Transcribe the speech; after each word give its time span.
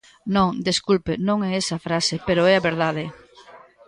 Non, 0.35 0.49
desculpe, 0.69 1.13
non 1.27 1.37
é 1.49 1.51
esa 1.61 1.77
frase, 1.85 2.15
pero 2.27 2.41
é 2.51 2.53
a 2.57 2.65
verdade. 2.69 3.05